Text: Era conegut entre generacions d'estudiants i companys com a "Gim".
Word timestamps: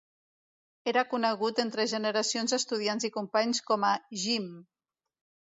Era 0.91 1.03
conegut 1.11 1.61
entre 1.63 1.85
generacions 1.91 2.55
d'estudiants 2.57 3.07
i 3.11 3.13
companys 3.19 3.63
com 3.71 3.87
a 3.93 3.93
"Gim". 4.25 4.51